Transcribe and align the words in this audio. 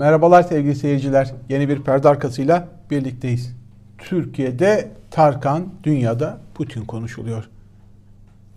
Merhabalar 0.00 0.42
sevgili 0.42 0.74
seyirciler. 0.74 1.34
Yeni 1.48 1.68
bir 1.68 1.82
perde 1.82 2.08
arkasıyla 2.08 2.68
birlikteyiz. 2.90 3.56
Türkiye'de 3.98 4.90
Tarkan, 5.10 5.68
dünyada 5.82 6.38
Putin 6.54 6.84
konuşuluyor. 6.84 7.48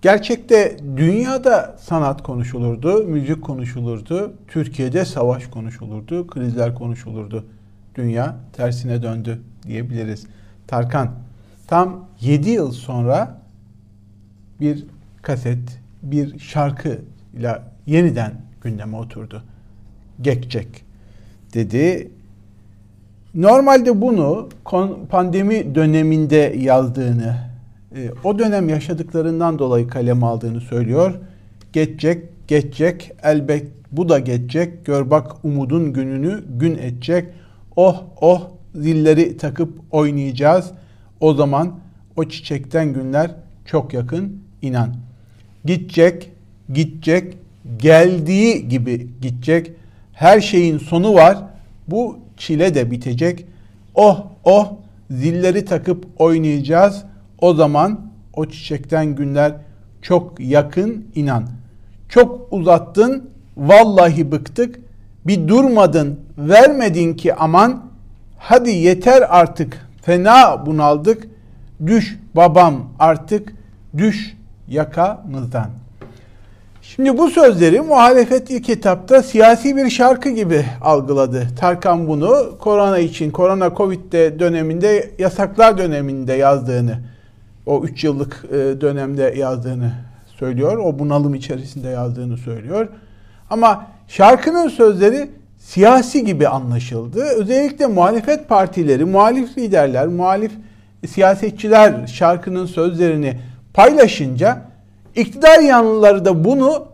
Gerçekte 0.02 0.78
dünyada 0.98 1.76
sanat 1.80 2.24
konuşulurdu, 2.24 3.04
müzik 3.04 3.42
konuşulurdu, 3.42 4.34
Türkiye'de 4.48 5.06
savaş 5.06 5.48
konuşulurdu, 5.48 6.28
krizler 6.28 6.76
konuşulurdu. 6.76 7.46
Dünya 7.96 8.36
tersine 8.54 9.04
döndü 9.04 9.42
diyebiliriz. 9.68 10.28
Tarkan 10.68 11.12
tam 11.68 12.06
7 12.22 12.50
yıl 12.50 12.72
sonra 12.72 13.42
bir 14.60 14.86
kaset, 15.22 15.80
bir 16.04 16.40
şarkı 16.40 17.02
ile 17.34 17.62
yeniden 17.86 18.34
gündeme 18.62 18.98
oturdu. 18.98 19.44
Gekcek 20.22 20.93
dedi. 21.54 22.12
Normalde 23.36 24.02
bunu 24.02 24.50
pandemi 25.10 25.76
döneminde 25.76 26.56
yazdığını, 26.60 27.36
e, 27.96 28.10
o 28.24 28.40
dönem 28.40 28.70
yaşadıklarından 28.70 29.60
dolayı 29.60 29.88
kalem 29.88 30.24
aldığını 30.24 30.62
söylüyor. 30.62 31.14
Geçecek, 31.74 32.48
geçecek, 32.48 33.12
elbet 33.24 33.68
bu 33.92 34.10
da 34.10 34.20
geçecek. 34.20 34.86
Gör 34.86 35.10
bak 35.10 35.32
umudun 35.44 35.94
gününü 35.94 36.44
gün 36.60 36.78
edecek. 36.78 37.26
Oh 37.76 38.04
oh 38.22 38.50
zilleri 38.76 39.38
takıp 39.38 39.74
oynayacağız. 39.92 40.72
O 41.20 41.34
zaman 41.34 41.80
o 42.16 42.24
çiçekten 42.24 42.94
günler 42.94 43.32
çok 43.66 43.94
yakın 43.94 44.42
inan. 44.62 44.96
Gidecek, 45.66 46.32
gidecek, 46.74 47.38
geldiği 47.78 48.70
gibi 48.70 49.08
gidecek. 49.22 49.72
Her 50.24 50.42
şeyin 50.42 50.78
sonu 50.78 51.14
var. 51.14 51.38
Bu 51.88 52.20
çile 52.38 52.76
de 52.76 52.92
bitecek. 52.92 53.46
Oh 53.96 54.26
oh 54.44 54.74
zilleri 55.12 55.66
takıp 55.66 56.06
oynayacağız. 56.18 57.04
O 57.42 57.54
zaman 57.54 58.00
o 58.34 58.46
çiçekten 58.46 59.06
günler 59.16 59.54
çok 60.02 60.40
yakın 60.40 61.06
inan. 61.16 61.44
Çok 62.10 62.48
uzattın 62.52 63.30
vallahi 63.58 64.32
bıktık. 64.32 64.80
Bir 65.28 65.48
durmadın 65.48 66.20
vermedin 66.38 67.14
ki 67.14 67.36
aman. 67.36 67.86
Hadi 68.38 68.70
yeter 68.70 69.24
artık 69.30 69.88
fena 70.02 70.66
bunaldık. 70.66 71.28
Düş 71.86 72.20
babam 72.36 72.90
artık 73.00 73.54
düş 73.98 74.38
yakamızdan. 74.68 75.83
Şimdi 76.84 77.18
bu 77.18 77.30
sözleri 77.30 77.82
muhalefet 77.82 78.52
ilk 78.52 78.70
etapta 78.70 79.24
siyasi 79.24 79.76
bir 79.78 79.90
şarkı 79.90 80.30
gibi 80.30 80.66
algıladı. 80.82 81.48
Tarkan 81.60 82.08
bunu 82.08 82.58
korona 82.60 82.98
için, 82.98 83.32
korona 83.32 83.76
Covid'de 83.76 84.40
döneminde, 84.40 85.12
yasaklar 85.20 85.78
döneminde 85.78 86.34
yazdığını, 86.34 87.00
o 87.66 87.84
3 87.84 88.04
yıllık 88.04 88.46
e, 88.50 88.82
dönemde 88.82 89.34
yazdığını 89.38 89.92
söylüyor. 90.40 90.78
O 90.78 91.00
bunalım 91.00 91.36
içerisinde 91.36 91.90
yazdığını 91.90 92.38
söylüyor. 92.38 92.88
Ama 93.50 93.88
şarkının 94.08 94.70
sözleri 94.70 95.30
siyasi 95.60 96.26
gibi 96.26 96.48
anlaşıldı. 96.48 97.24
Özellikle 97.24 97.88
muhalefet 97.88 98.50
partileri, 98.50 99.06
muhalif 99.06 99.58
liderler, 99.58 100.08
muhalif 100.08 100.52
siyasetçiler 101.08 102.08
şarkının 102.08 102.66
sözlerini 102.66 103.40
paylaşınca 103.74 104.73
iktidar 105.16 105.60
yanlıları 105.60 106.26
da 106.26 106.44
bunu 106.44 106.88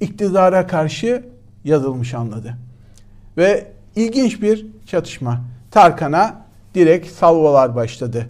iktidara 0.00 0.66
karşı 0.66 1.24
yazılmış 1.64 2.14
anladı. 2.14 2.54
Ve 3.36 3.66
ilginç 3.96 4.42
bir 4.42 4.66
çatışma. 4.86 5.40
Tarkan'a 5.70 6.44
direkt 6.74 7.08
salvolar 7.08 7.76
başladı. 7.76 8.26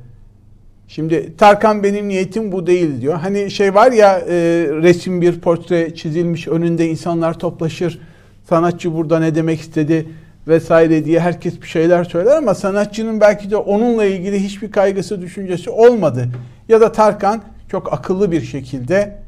Şimdi 0.88 1.36
Tarkan 1.36 1.82
benim 1.82 2.08
niyetim 2.08 2.52
bu 2.52 2.66
değil 2.66 3.00
diyor. 3.00 3.14
Hani 3.14 3.50
şey 3.50 3.74
var 3.74 3.92
ya 3.92 4.18
e, 4.18 4.34
resim 4.82 5.20
bir 5.20 5.40
portre 5.40 5.94
çizilmiş 5.94 6.48
önünde 6.48 6.88
insanlar 6.88 7.38
toplaşır. 7.38 8.00
Sanatçı 8.48 8.94
burada 8.94 9.18
ne 9.20 9.34
demek 9.34 9.60
istedi 9.60 10.08
vesaire 10.48 11.04
diye 11.04 11.20
herkes 11.20 11.62
bir 11.62 11.66
şeyler 11.66 12.04
söyler 12.04 12.36
ama 12.36 12.54
sanatçının 12.54 13.20
belki 13.20 13.50
de 13.50 13.56
onunla 13.56 14.04
ilgili 14.04 14.44
hiçbir 14.44 14.72
kaygısı, 14.72 15.22
düşüncesi 15.22 15.70
olmadı. 15.70 16.28
Ya 16.68 16.80
da 16.80 16.92
Tarkan 16.92 17.42
çok 17.68 17.92
akıllı 17.92 18.32
bir 18.32 18.42
şekilde 18.42 19.18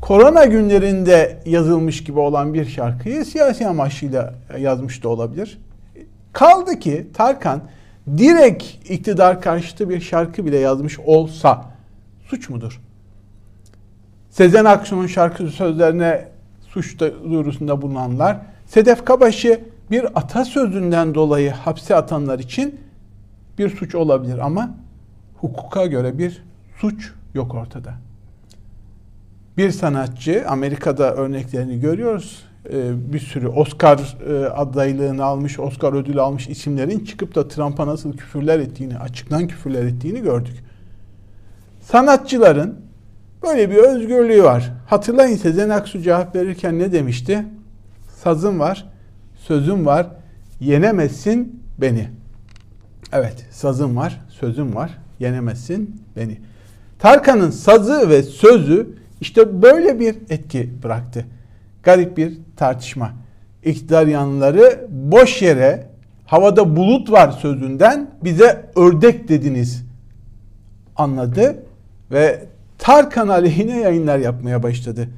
korona 0.00 0.44
günlerinde 0.44 1.42
yazılmış 1.46 2.04
gibi 2.04 2.18
olan 2.18 2.54
bir 2.54 2.64
şarkıyı 2.64 3.24
siyasi 3.24 3.66
amaçlıyla 3.66 4.34
yazmış 4.58 5.04
da 5.04 5.08
olabilir. 5.08 5.58
Kaldı 6.32 6.78
ki 6.78 7.06
Tarkan 7.14 7.62
direkt 8.18 8.90
iktidar 8.90 9.40
karşıtı 9.40 9.88
bir 9.88 10.00
şarkı 10.00 10.46
bile 10.46 10.58
yazmış 10.58 10.98
olsa 10.98 11.64
suç 12.28 12.48
mudur? 12.48 12.80
Sezen 14.30 14.64
Aksu'nun 14.64 15.06
şarkı 15.06 15.46
sözlerine 15.46 16.28
suç 16.68 16.98
duyurusunda 17.00 17.82
bulunanlar 17.82 18.38
Sedef 18.66 19.04
Kabaş'ı 19.04 19.60
bir 19.90 20.18
atasözünden 20.18 21.14
dolayı 21.14 21.50
hapse 21.50 21.96
atanlar 21.96 22.38
için 22.38 22.80
bir 23.58 23.76
suç 23.76 23.94
olabilir 23.94 24.38
ama 24.38 24.74
hukuka 25.40 25.86
göre 25.86 26.18
bir 26.18 26.44
suç 26.80 27.12
yok 27.34 27.54
ortada. 27.54 27.94
Bir 29.56 29.70
sanatçı, 29.70 30.44
Amerika'da 30.48 31.14
örneklerini 31.14 31.80
görüyoruz. 31.80 32.44
Ee, 32.72 33.12
bir 33.12 33.18
sürü 33.18 33.48
Oscar 33.48 34.16
e, 34.28 34.46
adaylığını 34.46 35.24
almış, 35.24 35.58
Oscar 35.58 35.92
ödülü 35.92 36.20
almış 36.20 36.48
isimlerin 36.48 37.04
çıkıp 37.04 37.34
da 37.34 37.48
Trump'a 37.48 37.86
nasıl 37.86 38.16
küfürler 38.16 38.58
ettiğini, 38.58 38.98
açıktan 38.98 39.48
küfürler 39.48 39.84
ettiğini 39.84 40.22
gördük. 40.22 40.54
Sanatçıların 41.80 42.80
böyle 43.42 43.70
bir 43.70 43.76
özgürlüğü 43.76 44.42
var. 44.42 44.72
Hatırlayın 44.86 45.36
Sezen 45.36 45.68
Aksu 45.68 46.00
cevap 46.00 46.36
verirken 46.36 46.78
ne 46.78 46.92
demişti? 46.92 47.44
Sazım 48.22 48.60
var, 48.60 48.88
sözüm 49.36 49.86
var, 49.86 50.06
yenemezsin 50.60 51.62
beni. 51.78 52.08
Evet, 53.12 53.46
sazım 53.50 53.96
var, 53.96 54.20
sözüm 54.28 54.74
var, 54.74 54.98
yenemezsin 55.20 56.02
beni. 56.16 56.38
Tarkan'ın 57.00 57.50
sazı 57.50 58.10
ve 58.10 58.22
sözü 58.22 58.88
işte 59.20 59.62
böyle 59.62 60.00
bir 60.00 60.16
etki 60.30 60.70
bıraktı. 60.82 61.26
Garip 61.82 62.16
bir 62.16 62.38
tartışma. 62.56 63.12
İktidar 63.64 64.06
yanlıları 64.06 64.86
boş 64.88 65.42
yere 65.42 65.86
havada 66.26 66.76
bulut 66.76 67.10
var 67.10 67.30
sözünden 67.30 68.10
bize 68.24 68.70
ördek 68.76 69.28
dediniz 69.28 69.84
anladı 70.96 71.62
ve 72.10 72.44
Tarkan 72.78 73.28
aleyhine 73.28 73.80
yayınlar 73.80 74.18
yapmaya 74.18 74.62
başladı. 74.62 75.08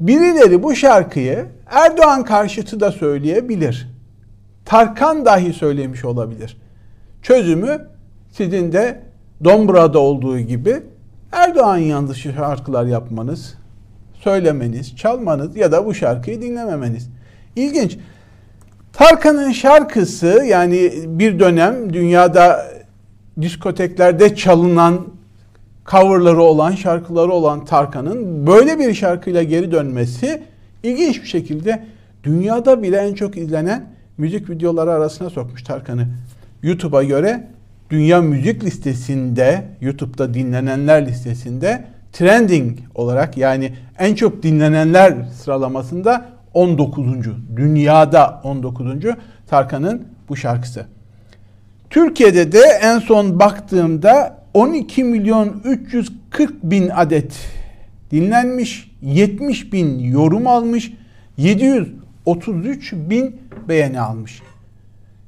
Birileri 0.00 0.62
bu 0.62 0.74
şarkıyı 0.76 1.46
Erdoğan 1.66 2.24
karşıtı 2.24 2.80
da 2.80 2.92
söyleyebilir. 2.92 3.88
Tarkan 4.64 5.24
dahi 5.24 5.52
söylemiş 5.52 6.04
olabilir. 6.04 6.56
Çözümü 7.22 7.88
sizin 8.32 8.72
de 8.72 9.00
Dombra'da 9.44 9.98
olduğu 9.98 10.38
gibi 10.38 10.82
Erdoğan 11.32 11.76
yanlışı 11.76 12.32
şarkılar 12.32 12.84
yapmanız, 12.84 13.54
söylemeniz, 14.14 14.96
çalmanız 14.96 15.56
ya 15.56 15.72
da 15.72 15.86
bu 15.86 15.94
şarkıyı 15.94 16.42
dinlememeniz. 16.42 17.10
İlginç. 17.56 17.98
Tarkan'ın 18.92 19.52
şarkısı 19.52 20.44
yani 20.46 20.92
bir 21.06 21.38
dönem 21.38 21.92
dünyada 21.92 22.66
diskoteklerde 23.40 24.36
çalınan 24.36 25.06
coverları 25.90 26.42
olan, 26.42 26.72
şarkıları 26.72 27.32
olan 27.32 27.64
Tarkan'ın 27.64 28.46
böyle 28.46 28.78
bir 28.78 28.94
şarkıyla 28.94 29.42
geri 29.42 29.72
dönmesi 29.72 30.42
ilginç 30.82 31.22
bir 31.22 31.28
şekilde 31.28 31.84
dünyada 32.24 32.82
bile 32.82 32.96
en 32.96 33.14
çok 33.14 33.36
izlenen 33.36 33.86
müzik 34.18 34.50
videoları 34.50 34.92
arasına 34.92 35.30
sokmuş 35.30 35.62
Tarkan'ı. 35.62 36.06
YouTube'a 36.62 37.02
göre 37.02 37.53
dünya 37.94 38.22
müzik 38.22 38.64
listesinde, 38.64 39.64
YouTube'da 39.80 40.34
dinlenenler 40.34 41.06
listesinde 41.06 41.84
trending 42.12 42.78
olarak 42.94 43.36
yani 43.36 43.74
en 43.98 44.14
çok 44.14 44.42
dinlenenler 44.42 45.14
sıralamasında 45.42 46.26
19. 46.54 47.06
Dünyada 47.56 48.40
19. 48.44 48.86
Tarkan'ın 49.46 50.08
bu 50.28 50.36
şarkısı. 50.36 50.86
Türkiye'de 51.90 52.52
de 52.52 52.62
en 52.82 52.98
son 52.98 53.38
baktığımda 53.38 54.38
12 54.54 55.04
milyon 55.04 55.60
340 55.64 56.62
bin 56.62 56.88
adet 56.88 57.32
dinlenmiş, 58.10 58.90
70 59.02 59.72
bin 59.72 59.98
yorum 59.98 60.46
almış, 60.46 60.92
733 61.36 62.92
bin 62.92 63.36
beğeni 63.68 64.00
almış. 64.00 64.42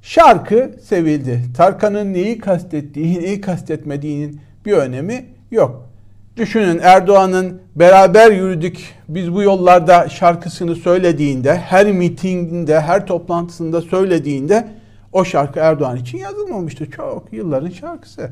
Şarkı 0.07 0.71
sevildi. 0.83 1.43
Tarkan'ın 1.57 2.13
neyi 2.15 2.39
kastettiği, 2.39 3.21
neyi 3.23 3.41
kastetmediğinin 3.41 4.41
bir 4.67 4.73
önemi 4.73 5.27
yok. 5.51 5.89
Düşünün 6.37 6.81
Erdoğan'ın 6.83 7.61
beraber 7.77 8.31
yürüdük 8.31 8.95
biz 9.09 9.35
bu 9.35 9.43
yollarda 9.43 10.09
şarkısını 10.09 10.75
söylediğinde, 10.75 11.57
her 11.57 11.87
mitinginde, 11.87 12.81
her 12.81 13.07
toplantısında 13.07 13.83
söylediğinde 13.83 14.69
o 15.13 15.25
şarkı 15.25 15.61
Erdoğan 15.61 15.97
için 15.97 16.19
yazılmamıştı. 16.19 16.91
Çok 16.91 17.33
yılların 17.33 17.71
şarkısı. 17.71 18.31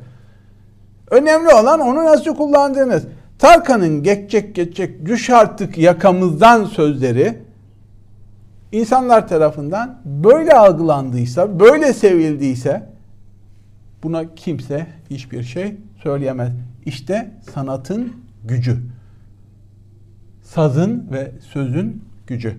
Önemli 1.11 1.55
olan 1.55 1.81
onu 1.81 2.05
nasıl 2.05 2.37
kullandığınız. 2.37 3.05
Tarkan'ın 3.39 4.03
geçecek 4.03 4.55
geçecek 4.55 5.07
düş 5.07 5.31
artık 5.31 5.79
yakamızdan 5.79 6.65
sözleri 6.65 7.44
insanlar 8.75 9.29
tarafından 9.29 10.01
böyle 10.05 10.53
algılandıysa, 10.53 11.61
böyle 11.61 11.93
sevildiyse 11.93 12.89
buna 14.03 14.35
kimse 14.35 14.87
hiçbir 15.11 15.43
şey 15.43 15.77
söyleyemez. 16.03 16.53
İşte 16.87 17.31
sanatın 17.55 18.13
gücü. 18.45 18.79
Sazın 20.43 21.09
ve 21.13 21.33
sözün 21.53 22.05
gücü. 22.27 22.57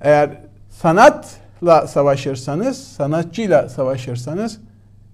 Eğer 0.00 0.30
sanatla 0.70 1.86
savaşırsanız, 1.86 2.78
sanatçıyla 2.78 3.68
savaşırsanız 3.68 4.60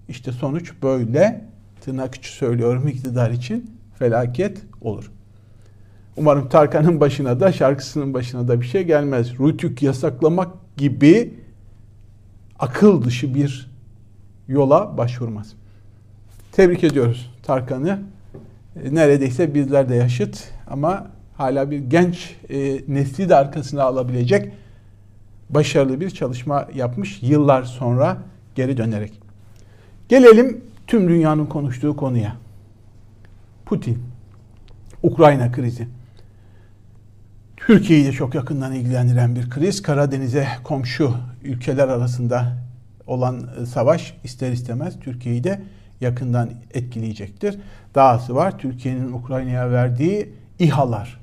işte 0.09 0.33
sonuç 0.33 0.73
böyle 0.83 1.44
tırnak 1.81 2.15
içi 2.15 2.33
söylüyorum 2.33 2.88
iktidar 2.88 3.31
için 3.31 3.71
felaket 3.99 4.59
olur. 4.81 5.11
Umarım 6.17 6.49
Tarkan'ın 6.49 7.01
başına 7.01 7.41
da 7.41 7.53
şarkısının 7.53 8.15
başına 8.15 8.49
da 8.49 8.61
bir 8.61 8.67
şey 8.67 8.85
gelmez. 8.85 9.41
Rütük 9.41 9.83
yasaklamak 9.83 10.49
gibi 10.77 11.35
akıl 12.59 13.05
dışı 13.05 13.35
bir 13.35 13.71
yola 14.49 14.99
başvurmaz. 14.99 15.53
Tebrik 16.53 16.85
ediyoruz 16.85 17.33
Tarkan'ı. 17.43 18.03
E, 18.85 18.95
neredeyse 18.95 19.55
bizler 19.55 19.89
de 19.89 19.95
yaşıt 19.95 20.45
ama 20.67 21.07
hala 21.37 21.71
bir 21.71 21.79
genç 21.79 22.37
e, 22.49 22.81
nesli 22.89 23.29
de 23.29 23.37
arkasına 23.37 23.83
alabilecek 23.83 24.53
başarılı 25.51 26.01
bir 26.01 26.11
çalışma 26.11 26.69
yapmış 26.75 27.23
yıllar 27.23 27.62
sonra 27.62 28.19
geri 28.55 28.77
dönerek. 28.77 29.21
Gelelim 30.09 30.61
tüm 30.87 31.09
dünyanın 31.09 31.47
konuştuğu 31.47 31.97
konuya. 31.97 32.37
Putin, 33.67 33.99
Ukrayna 35.03 35.53
krizi. 35.53 35.89
Türkiye'yi 37.67 38.05
de 38.05 38.13
çok 38.13 38.35
yakından 38.35 38.73
ilgilendiren 38.73 39.37
bir 39.37 39.51
kriz. 39.51 39.83
Karadeniz'e 39.83 40.49
komşu 40.65 41.15
ülkeler 41.43 41.89
arasında 41.89 42.57
olan 43.07 43.51
e, 43.63 43.67
savaş 43.67 44.15
ister 44.25 44.53
istemez 44.53 45.01
Türkiye'yi 45.01 45.45
de 45.45 45.63
yakından 46.01 46.51
etkileyecektir. 46.75 47.59
Dahası 47.95 48.35
var 48.35 48.59
Türkiye'nin 48.59 49.13
Ukrayna'ya 49.13 49.71
verdiği 49.71 50.33
İHA'lar. 50.59 51.21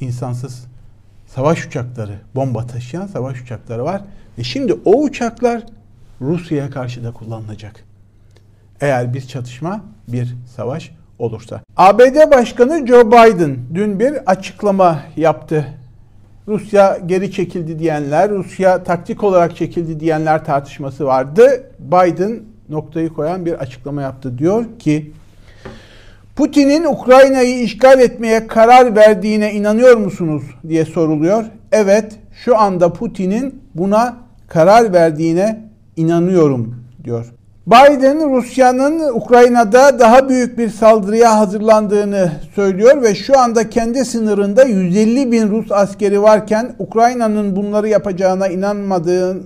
insansız 0.00 0.66
savaş 1.26 1.66
uçakları, 1.66 2.20
bomba 2.34 2.66
taşıyan 2.66 3.06
savaş 3.06 3.40
uçakları 3.40 3.84
var. 3.84 4.02
Ve 4.38 4.42
şimdi 4.42 4.72
o 4.84 5.02
uçaklar 5.02 5.62
Rusya'ya 6.20 6.70
karşı 6.70 7.04
da 7.04 7.12
kullanılacak. 7.12 7.84
Eğer 8.80 9.14
bir 9.14 9.20
çatışma, 9.20 9.84
bir 10.08 10.34
savaş 10.56 10.90
olursa. 11.20 11.60
ABD 11.76 12.30
Başkanı 12.30 12.86
Joe 12.86 13.06
Biden 13.06 13.58
dün 13.74 14.00
bir 14.00 14.12
açıklama 14.26 15.00
yaptı. 15.16 15.66
Rusya 16.48 16.98
geri 17.06 17.32
çekildi 17.32 17.78
diyenler, 17.78 18.30
Rusya 18.30 18.84
taktik 18.84 19.24
olarak 19.24 19.56
çekildi 19.56 20.00
diyenler 20.00 20.44
tartışması 20.44 21.06
vardı. 21.06 21.70
Biden 21.78 22.40
noktayı 22.68 23.08
koyan 23.08 23.46
bir 23.46 23.52
açıklama 23.52 24.02
yaptı. 24.02 24.38
Diyor 24.38 24.64
ki 24.78 25.12
Putin'in 26.36 26.84
Ukrayna'yı 26.84 27.62
işgal 27.62 28.00
etmeye 28.00 28.46
karar 28.46 28.96
verdiğine 28.96 29.52
inanıyor 29.52 29.96
musunuz 29.96 30.42
diye 30.68 30.84
soruluyor. 30.84 31.44
Evet, 31.72 32.16
şu 32.44 32.58
anda 32.58 32.92
Putin'in 32.92 33.62
buna 33.74 34.16
karar 34.48 34.92
verdiğine 34.92 35.70
inanıyorum 35.96 36.84
diyor. 37.04 37.32
Biden 37.70 38.36
Rusya'nın 38.36 39.14
Ukrayna'da 39.14 39.98
daha 39.98 40.28
büyük 40.28 40.58
bir 40.58 40.68
saldırıya 40.68 41.38
hazırlandığını 41.38 42.32
söylüyor 42.54 43.02
ve 43.02 43.14
şu 43.14 43.38
anda 43.38 43.70
kendi 43.70 44.04
sınırında 44.04 44.64
150 44.64 45.32
bin 45.32 45.50
Rus 45.50 45.72
askeri 45.72 46.22
varken 46.22 46.74
Ukrayna'nın 46.78 47.56
bunları 47.56 47.88
yapacağına 47.88 48.48
inanmadığı 48.48 49.42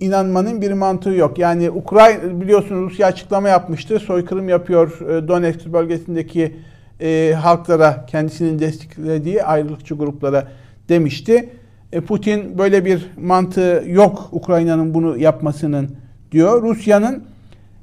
inanmanın 0.00 0.62
bir 0.62 0.72
mantığı 0.72 1.10
yok. 1.10 1.38
Yani 1.38 1.70
Ukrayna 1.70 2.40
biliyorsunuz 2.40 2.90
Rusya 2.90 3.06
açıklama 3.06 3.48
yapmıştı. 3.48 3.98
Soykırım 3.98 4.48
yapıyor 4.48 5.00
e, 5.00 5.28
Donetsk 5.28 5.72
bölgesindeki 5.72 6.56
e, 7.00 7.32
halklara 7.32 8.06
kendisinin 8.06 8.58
desteklediği 8.58 9.44
ayrılıkçı 9.44 9.94
gruplara 9.94 10.48
demişti. 10.88 11.48
E, 11.92 12.00
Putin 12.00 12.58
böyle 12.58 12.84
bir 12.84 13.10
mantığı 13.16 13.84
yok 13.86 14.28
Ukrayna'nın 14.32 14.94
bunu 14.94 15.18
yapmasının 15.18 16.02
diyor. 16.32 16.62
Rusya'nın 16.62 17.24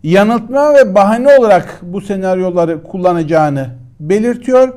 yanıltma 0.04 0.74
ve 0.74 0.96
bahane 0.96 1.38
olarak 1.38 1.80
bu 1.82 2.02
senaryoları 2.02 2.84
kullanacağını 2.84 3.70
belirtiyor 4.00 4.74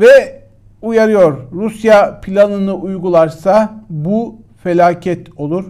ve 0.00 0.42
uyarıyor. 0.82 1.38
Rusya 1.52 2.20
planını 2.20 2.74
uygularsa 2.74 3.74
bu 3.90 4.36
felaket 4.62 5.28
olur. 5.36 5.64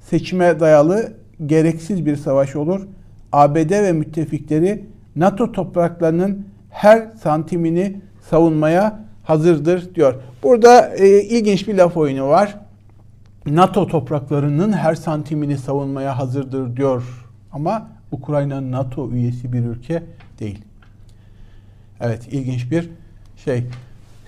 Seçime 0.00 0.60
dayalı 0.60 1.12
gereksiz 1.46 2.06
bir 2.06 2.16
savaş 2.16 2.56
olur. 2.56 2.86
ABD 3.32 3.70
ve 3.70 3.92
müttefikleri 3.92 4.84
NATO 5.16 5.52
topraklarının 5.52 6.46
her 6.70 7.06
santimini 7.22 8.00
savunmaya 8.30 9.00
hazırdır 9.22 9.94
diyor. 9.94 10.14
Burada 10.42 10.96
e, 10.96 11.22
ilginç 11.22 11.68
bir 11.68 11.74
laf 11.74 11.96
oyunu 11.96 12.28
var. 12.28 12.56
NATO 13.46 13.86
topraklarının 13.86 14.72
her 14.72 14.94
santimini 14.94 15.58
savunmaya 15.58 16.18
hazırdır 16.18 16.76
diyor. 16.76 17.02
Ama 17.52 17.88
Ukrayna 18.12 18.70
NATO 18.70 19.10
üyesi 19.10 19.52
bir 19.52 19.64
ülke 19.64 20.02
değil. 20.40 20.64
Evet 22.00 22.28
ilginç 22.32 22.70
bir 22.70 22.90
şey. 23.44 23.64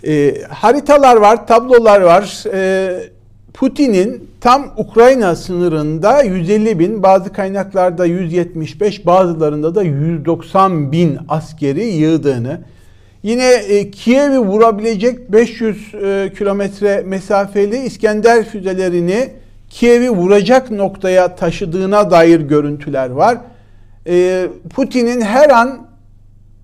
E, 0.06 0.42
haritalar 0.48 1.16
var, 1.16 1.46
tablolar 1.46 2.00
var. 2.00 2.44
E, 2.52 3.10
Putin'in 3.54 4.30
tam 4.40 4.72
Ukrayna 4.76 5.36
sınırında 5.36 6.22
150 6.22 6.78
bin, 6.78 7.02
bazı 7.02 7.32
kaynaklarda 7.32 8.04
175, 8.06 9.06
bazılarında 9.06 9.74
da 9.74 9.82
190 9.82 10.92
bin 10.92 11.18
askeri 11.28 11.84
yığdığını, 11.84 12.60
Yine 13.26 13.54
e, 13.54 13.90
Kiev'i 13.90 14.38
vurabilecek 14.38 15.32
500 15.32 15.94
e, 15.94 16.32
kilometre 16.38 17.02
mesafeli 17.06 17.76
İskender 17.76 18.44
füzelerini 18.44 19.28
Kiev'i 19.70 20.10
vuracak 20.10 20.70
noktaya 20.70 21.36
taşıdığına 21.36 22.10
dair 22.10 22.40
görüntüler 22.40 23.10
var. 23.10 23.38
E, 24.06 24.46
Putin'in 24.74 25.20
her 25.20 25.50
an 25.50 25.86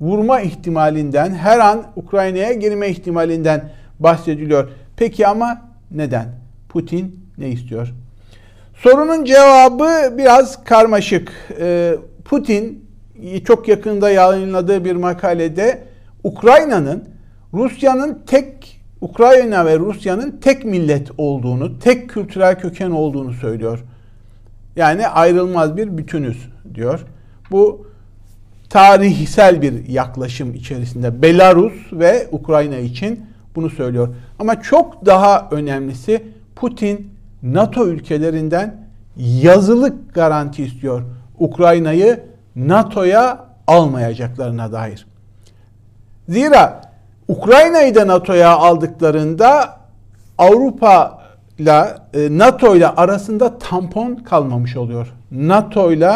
vurma 0.00 0.40
ihtimalinden, 0.40 1.34
her 1.34 1.58
an 1.58 1.82
Ukrayna'ya 1.96 2.52
girme 2.52 2.88
ihtimalinden 2.88 3.70
bahsediliyor. 4.00 4.68
Peki 4.96 5.26
ama 5.26 5.62
neden? 5.90 6.26
Putin 6.68 7.20
ne 7.38 7.48
istiyor? 7.48 7.92
Sorunun 8.74 9.24
cevabı 9.24 10.18
biraz 10.18 10.64
karmaşık. 10.64 11.32
E, 11.60 11.94
Putin 12.24 12.84
çok 13.44 13.68
yakında 13.68 14.10
yayınladığı 14.10 14.84
bir 14.84 14.96
makalede 14.96 15.91
Ukrayna'nın 16.24 17.04
Rusya'nın 17.54 18.22
tek 18.26 18.80
Ukrayna 19.00 19.66
ve 19.66 19.78
Rusya'nın 19.78 20.30
tek 20.40 20.64
millet 20.64 21.10
olduğunu, 21.18 21.78
tek 21.78 22.10
kültürel 22.10 22.60
köken 22.60 22.90
olduğunu 22.90 23.32
söylüyor. 23.32 23.84
Yani 24.76 25.08
ayrılmaz 25.08 25.76
bir 25.76 25.98
bütünüz 25.98 26.48
diyor. 26.74 27.04
Bu 27.50 27.86
tarihsel 28.70 29.62
bir 29.62 29.88
yaklaşım 29.88 30.54
içerisinde 30.54 31.22
Belarus 31.22 31.92
ve 31.92 32.28
Ukrayna 32.32 32.76
için 32.76 33.20
bunu 33.54 33.70
söylüyor. 33.70 34.14
Ama 34.38 34.62
çok 34.62 35.06
daha 35.06 35.48
önemlisi 35.50 36.22
Putin 36.56 37.10
NATO 37.42 37.86
ülkelerinden 37.86 38.88
yazılık 39.16 40.14
garanti 40.14 40.64
istiyor. 40.64 41.02
Ukrayna'yı 41.38 42.20
NATO'ya 42.56 43.46
almayacaklarına 43.66 44.72
dair. 44.72 45.06
Zira 46.32 46.80
Ukrayna'yı 47.28 47.94
da 47.94 48.06
NATO'ya 48.06 48.50
aldıklarında 48.50 49.76
Avrupa 50.38 51.22
ile 51.58 51.84
NATO 52.14 52.76
ile 52.76 52.88
arasında 52.88 53.58
tampon 53.58 54.14
kalmamış 54.14 54.76
oluyor. 54.76 55.12
NATO 55.32 55.92
ile 55.92 56.12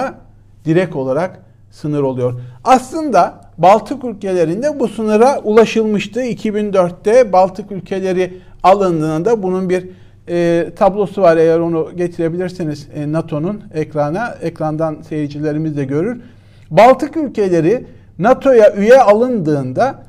direkt 0.65 0.97
olarak 0.97 1.41
sınır 1.71 2.03
oluyor. 2.03 2.41
Aslında 2.65 3.35
Baltık 3.59 4.05
ülkelerinde 4.05 4.81
bu 4.81 4.89
sınıra 4.89 5.41
ulaşılmıştı. 5.45 6.23
2004'te 6.23 7.33
Baltık 7.33 7.73
ülkeleri 7.73 8.39
alındığında 8.63 9.43
bunun 9.43 9.71
bir 9.71 9.89
e, 10.29 10.67
tablosu 10.77 11.23
var 11.23 11.37
eğer 11.37 11.59
onu 11.59 11.91
getirebilirseniz 11.97 12.89
e, 12.95 13.13
NATO'nun 13.13 13.63
ekrana 13.75 14.35
ekrandan 14.43 15.03
seyircilerimiz 15.09 15.77
de 15.77 15.85
görür. 15.85 16.21
Baltık 16.71 17.17
ülkeleri 17.17 17.87
NATO'ya 18.19 18.75
üye 18.75 19.01
alındığında 19.03 20.06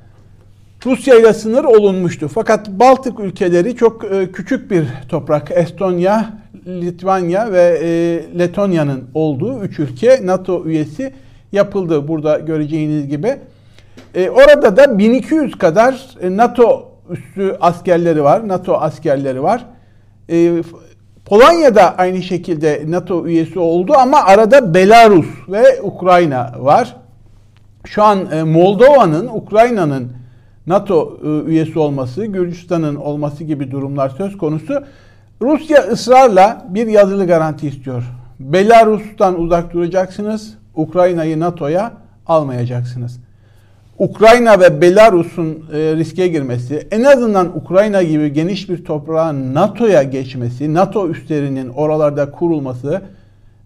Rusya 0.85 1.19
ile 1.19 1.33
sınır 1.33 1.63
olunmuştu. 1.63 2.27
Fakat 2.33 2.69
Baltık 2.69 3.19
ülkeleri 3.19 3.75
çok 3.75 4.05
e, 4.11 4.31
küçük 4.31 4.71
bir 4.71 4.87
toprak. 5.09 5.51
Estonya, 5.51 6.29
Litvanya 6.67 7.51
ve 7.51 7.79
e, 7.83 7.89
Letonya'nın 8.39 9.03
olduğu 9.13 9.61
üç 9.63 9.79
ülke 9.79 10.19
NATO 10.23 10.65
üyesi 10.65 11.13
yapıldı. 11.51 12.07
Burada 12.07 12.39
göreceğiniz 12.39 13.07
gibi. 13.07 13.35
E, 14.15 14.29
orada 14.29 14.77
da 14.77 14.97
1200 14.97 15.57
kadar 15.57 16.07
NATO 16.23 16.91
üstü 17.09 17.57
askerleri 17.61 18.23
var. 18.23 18.47
NATO 18.47 18.73
askerleri 18.73 19.43
var. 19.43 19.65
Polonya 21.25 21.75
da 21.75 21.97
aynı 21.97 22.21
şekilde 22.21 22.83
NATO 22.87 23.27
üyesi 23.27 23.59
oldu 23.59 23.93
ama 23.97 24.23
arada 24.23 24.73
Belarus 24.73 25.27
ve 25.49 25.81
Ukrayna 25.81 26.55
var. 26.59 26.95
Şu 27.85 28.03
an 28.03 28.47
Moldova'nın, 28.47 29.27
Ukrayna'nın 29.27 30.11
NATO 30.67 31.19
e, 31.23 31.49
üyesi 31.49 31.79
olması, 31.79 32.25
Gürcistan'ın 32.25 32.95
olması 32.95 33.43
gibi 33.43 33.71
durumlar 33.71 34.09
söz 34.09 34.37
konusu. 34.37 34.83
Rusya 35.41 35.81
ısrarla 35.81 36.67
bir 36.69 36.87
yazılı 36.87 37.27
garanti 37.27 37.67
istiyor. 37.67 38.03
Belarus'tan 38.39 39.39
uzak 39.39 39.73
duracaksınız, 39.73 40.53
Ukrayna'yı 40.75 41.39
NATO'ya 41.39 41.93
almayacaksınız. 42.27 43.19
Ukrayna 43.99 44.59
ve 44.59 44.81
Belarus'un 44.81 45.65
e, 45.73 45.95
riske 45.95 46.27
girmesi, 46.27 46.87
en 46.91 47.03
azından 47.03 47.57
Ukrayna 47.57 48.03
gibi 48.03 48.33
geniş 48.33 48.69
bir 48.69 48.85
toprağın 48.85 49.53
NATO'ya 49.53 50.03
geçmesi, 50.03 50.73
NATO 50.73 51.09
üslerinin 51.09 51.69
oralarda 51.69 52.31
kurulması, 52.31 53.01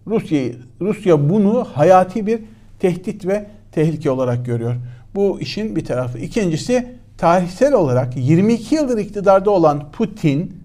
Rusya 0.08 0.52
Rusya 0.82 1.30
bunu 1.30 1.66
hayati 1.74 2.28
bir 2.28 2.40
tehdit 2.80 3.26
ve 3.26 3.46
tehlike 3.72 4.12
olarak 4.12 4.46
görüyor. 4.46 4.76
Bu 5.16 5.40
işin 5.42 5.76
bir 5.76 5.86
tarafı. 5.86 6.18
İkincisi 6.18 6.88
tarihsel 7.18 7.74
olarak 7.74 8.18
22 8.18 8.76
yıldır 8.76 8.98
iktidarda 8.98 9.52
olan 9.52 9.92
Putin 9.92 10.62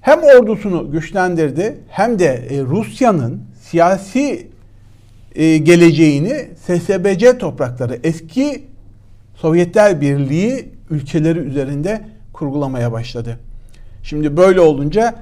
hem 0.00 0.20
ordusunu 0.22 0.92
güçlendirdi 0.92 1.78
hem 1.88 2.18
de 2.18 2.26
e, 2.26 2.62
Rusya'nın 2.62 3.42
siyasi 3.60 4.46
e, 5.34 5.58
geleceğini 5.58 6.48
SSBC 6.66 7.38
toprakları 7.38 7.98
eski 8.04 8.64
Sovyetler 9.34 10.00
Birliği 10.00 10.68
ülkeleri 10.90 11.38
üzerinde 11.38 12.00
kurgulamaya 12.32 12.92
başladı. 12.92 13.38
Şimdi 14.02 14.36
böyle 14.36 14.60
olunca 14.60 15.14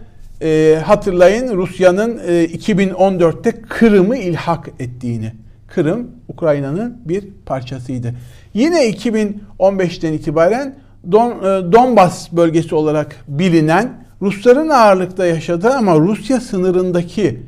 e, 0.42 0.78
hatırlayın 0.84 1.56
Rusya'nın 1.56 2.18
2014'te 2.18 3.50
Kırım'ı 3.50 4.16
ilhak 4.16 4.68
ettiğini. 4.78 5.32
Kırım 5.74 6.10
Ukrayna'nın 6.28 6.98
bir 7.04 7.24
parçasıydı. 7.46 8.14
Yine 8.54 8.90
2015'ten 8.90 10.12
itibaren 10.12 10.74
Don, 11.12 11.30
e, 11.30 11.72
Donbas 11.72 12.32
bölgesi 12.32 12.74
olarak 12.74 13.16
bilinen 13.28 14.04
Rusların 14.22 14.68
ağırlıkta 14.68 15.26
yaşadığı 15.26 15.74
ama 15.74 15.98
Rusya 15.98 16.40
sınırındaki 16.40 17.40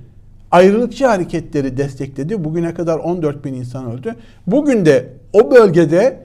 ayrılıkçı 0.50 1.06
hareketleri 1.06 1.76
destekledi. 1.76 2.44
Bugüne 2.44 2.74
kadar 2.74 2.98
14 2.98 3.44
bin 3.44 3.54
insan 3.54 3.92
öldü. 3.92 4.14
Bugün 4.46 4.84
de 4.84 5.08
o 5.32 5.50
bölgede 5.50 6.18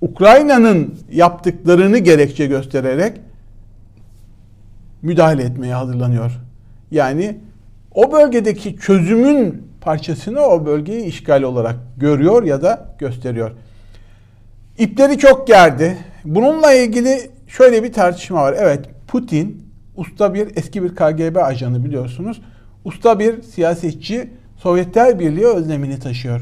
Ukrayna'nın 0.00 0.94
yaptıklarını 1.12 1.98
gerekçe 1.98 2.46
göstererek 2.46 3.20
müdahale 5.02 5.42
etmeye 5.42 5.74
hazırlanıyor. 5.74 6.40
Yani 6.90 7.36
o 7.94 8.12
bölgedeki 8.12 8.76
çözümün 8.76 9.71
parçasını 9.82 10.40
o 10.40 10.66
bölgeyi 10.66 11.04
işgal 11.04 11.42
olarak 11.42 11.76
görüyor 11.96 12.42
ya 12.42 12.62
da 12.62 12.94
gösteriyor. 12.98 13.50
İpleri 14.78 15.18
çok 15.18 15.46
gerdi. 15.46 15.98
Bununla 16.24 16.72
ilgili 16.72 17.30
şöyle 17.48 17.82
bir 17.82 17.92
tartışma 17.92 18.42
var. 18.42 18.54
Evet 18.58 18.88
Putin 19.08 19.66
usta 19.96 20.34
bir 20.34 20.56
eski 20.56 20.82
bir 20.82 20.94
KGB 20.94 21.36
ajanı 21.36 21.84
biliyorsunuz. 21.84 22.42
Usta 22.84 23.18
bir 23.18 23.42
siyasetçi 23.42 24.30
Sovyetler 24.56 25.18
Birliği 25.18 25.46
özlemini 25.46 25.98
taşıyor. 25.98 26.40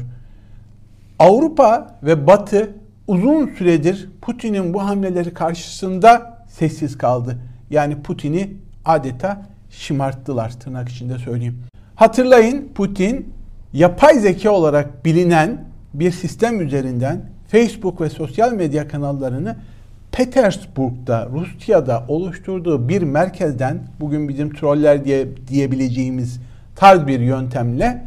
Avrupa 1.19 1.99
ve 2.03 2.27
Batı 2.27 2.75
uzun 3.07 3.47
süredir 3.47 4.09
Putin'in 4.21 4.73
bu 4.73 4.83
hamleleri 4.83 5.33
karşısında 5.33 6.37
sessiz 6.49 6.97
kaldı. 6.97 7.37
Yani 7.69 8.01
Putin'i 8.01 8.53
adeta 8.85 9.45
şımarttılar 9.69 10.59
tırnak 10.59 10.89
içinde 10.89 11.17
söyleyeyim. 11.17 11.70
Hatırlayın 11.95 12.69
Putin 12.75 13.33
yapay 13.73 14.19
zeka 14.19 14.51
olarak 14.51 15.05
bilinen 15.05 15.65
bir 15.93 16.11
sistem 16.11 16.61
üzerinden 16.61 17.21
Facebook 17.47 18.01
ve 18.01 18.09
sosyal 18.09 18.53
medya 18.53 18.87
kanallarını 18.87 19.57
Petersburg'da, 20.11 21.29
Rusya'da 21.31 22.05
oluşturduğu 22.07 22.89
bir 22.89 23.01
merkezden 23.01 23.79
bugün 23.99 24.29
bizim 24.29 24.53
troller 24.53 25.05
diye 25.05 25.27
diyebileceğimiz 25.47 26.39
tarz 26.75 27.07
bir 27.07 27.19
yöntemle 27.19 28.05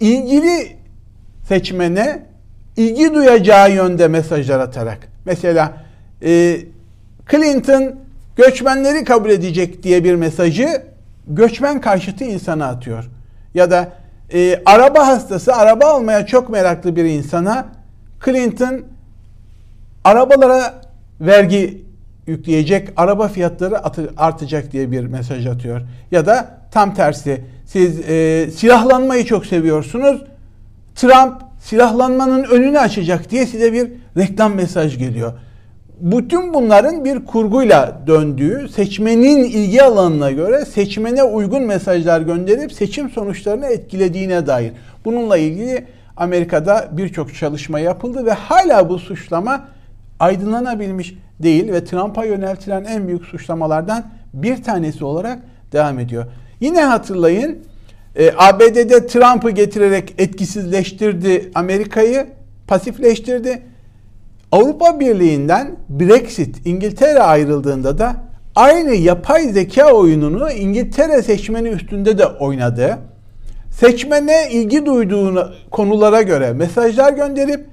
ilgili 0.00 0.76
seçmene 1.48 2.22
ilgi 2.76 3.14
duyacağı 3.14 3.72
yönde 3.72 4.08
mesajlar 4.08 4.60
atarak 4.60 4.98
mesela 5.24 5.76
e, 6.22 6.60
Clinton 7.30 7.94
göçmenleri 8.36 9.04
kabul 9.04 9.30
edecek 9.30 9.82
diye 9.82 10.04
bir 10.04 10.14
mesajı 10.14 10.82
göçmen 11.28 11.80
karşıtı 11.80 12.24
insana 12.24 12.66
atıyor. 12.66 13.10
Ya 13.54 13.70
da 13.70 13.92
e, 14.32 14.62
araba 14.66 15.06
hastası, 15.06 15.54
araba 15.54 15.86
almaya 15.86 16.26
çok 16.26 16.50
meraklı 16.50 16.96
bir 16.96 17.04
insana 17.04 17.66
Clinton 18.24 18.82
arabalara 20.04 20.74
vergi 21.20 21.84
yükleyecek, 22.26 22.88
araba 22.96 23.28
fiyatları 23.28 23.80
artacak 24.16 24.72
diye 24.72 24.90
bir 24.90 25.04
mesaj 25.04 25.46
atıyor. 25.46 25.80
Ya 26.10 26.26
da 26.26 26.58
tam 26.70 26.94
tersi, 26.94 27.44
siz 27.66 28.00
e, 28.08 28.48
silahlanmayı 28.50 29.24
çok 29.24 29.46
seviyorsunuz, 29.46 30.22
Trump 30.94 31.42
silahlanmanın 31.60 32.44
önünü 32.44 32.78
açacak 32.78 33.30
diye 33.30 33.46
size 33.46 33.72
bir 33.72 33.90
reklam 34.16 34.54
mesaj 34.54 34.98
geliyor 34.98 35.32
bütün 36.00 36.54
bunların 36.54 37.04
bir 37.04 37.24
kurguyla 37.24 38.00
döndüğü, 38.06 38.68
seçmenin 38.68 39.44
ilgi 39.44 39.82
alanına 39.82 40.30
göre 40.30 40.64
seçmene 40.64 41.22
uygun 41.22 41.62
mesajlar 41.62 42.20
gönderip 42.20 42.72
seçim 42.72 43.10
sonuçlarını 43.10 43.66
etkilediğine 43.66 44.46
dair. 44.46 44.72
Bununla 45.04 45.38
ilgili 45.38 45.84
Amerika'da 46.16 46.88
birçok 46.92 47.34
çalışma 47.34 47.80
yapıldı 47.80 48.26
ve 48.26 48.32
hala 48.32 48.88
bu 48.88 48.98
suçlama 48.98 49.64
aydınlanabilmiş 50.20 51.14
değil 51.42 51.72
ve 51.72 51.84
Trump'a 51.84 52.24
yöneltilen 52.24 52.84
en 52.84 53.08
büyük 53.08 53.24
suçlamalardan 53.24 54.10
bir 54.34 54.62
tanesi 54.62 55.04
olarak 55.04 55.38
devam 55.72 55.98
ediyor. 55.98 56.24
Yine 56.60 56.84
hatırlayın 56.84 57.58
e, 58.16 58.32
ABD'de 58.36 59.06
Trump'ı 59.06 59.50
getirerek 59.50 60.14
etkisizleştirdi 60.18 61.50
Amerika'yı, 61.54 62.26
pasifleştirdi. 62.66 63.62
Avrupa 64.52 65.00
Birliği'nden 65.00 65.76
Brexit 65.88 66.66
İngiltere 66.66 67.18
ayrıldığında 67.18 67.98
da 67.98 68.16
aynı 68.54 68.94
yapay 68.94 69.48
zeka 69.48 69.92
oyununu 69.92 70.50
İngiltere 70.50 71.22
seçmeni 71.22 71.68
üstünde 71.68 72.18
de 72.18 72.26
oynadı. 72.26 72.98
Seçmene 73.70 74.48
ilgi 74.50 74.86
duyduğu 74.86 75.52
konulara 75.70 76.22
göre 76.22 76.52
mesajlar 76.52 77.12
gönderip 77.12 77.66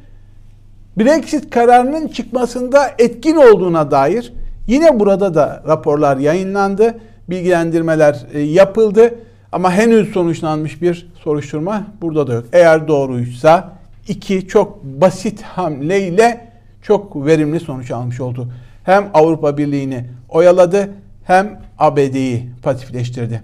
Brexit 0.97 1.49
kararının 1.49 2.07
çıkmasında 2.07 2.91
etkin 2.99 3.35
olduğuna 3.35 3.91
dair 3.91 4.33
yine 4.67 4.99
burada 4.99 5.33
da 5.33 5.63
raporlar 5.67 6.17
yayınlandı, 6.17 6.99
bilgilendirmeler 7.29 8.25
e, 8.33 8.39
yapıldı 8.39 9.15
ama 9.51 9.71
henüz 9.71 10.13
sonuçlanmış 10.13 10.81
bir 10.81 11.11
soruşturma 11.23 11.83
burada 12.01 12.27
da 12.27 12.33
yok. 12.33 12.45
Eğer 12.53 12.87
doğruysa 12.87 13.69
iki 14.07 14.47
çok 14.47 14.83
basit 14.83 15.41
hamleyle 15.41 16.54
çok 16.87 17.25
verimli 17.25 17.59
sonuç 17.59 17.91
almış 17.91 18.21
oldu. 18.21 18.47
Hem 18.83 19.09
Avrupa 19.13 19.57
Birliği'ni 19.57 20.05
oyaladı 20.29 20.89
hem 21.23 21.59
ABD'yi 21.79 22.49
pasifleştirdi. 22.63 23.43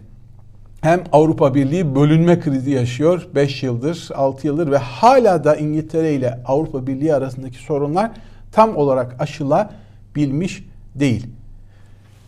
Hem 0.81 1.03
Avrupa 1.12 1.55
Birliği 1.55 1.95
bölünme 1.95 2.39
krizi 2.39 2.71
yaşıyor 2.71 3.27
5 3.36 3.63
yıldır, 3.63 4.10
6 4.15 4.48
yıldır 4.48 4.71
ve 4.71 4.77
hala 4.77 5.43
da 5.43 5.55
İngiltere 5.55 6.13
ile 6.13 6.39
Avrupa 6.45 6.88
Birliği 6.88 7.15
arasındaki 7.15 7.57
sorunlar 7.57 8.12
tam 8.51 8.77
olarak 8.77 9.15
aşılabilmiş 9.19 10.63
değil. 10.95 11.27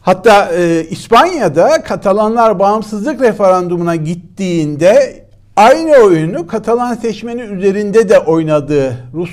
Hatta 0.01 0.51
e, 0.55 0.84
İspanya'da 0.89 1.84
Katalanlar 1.84 2.60
bağımsızlık 2.60 3.22
referandumuna 3.22 3.96
gittiğinde 3.96 5.25
aynı 5.55 5.91
oyunu 5.91 6.48
Katalan 6.48 6.96
seçmeni 6.96 7.41
üzerinde 7.41 8.10
de 8.10 8.20
oynadığı 8.20 8.98
Rus 9.13 9.32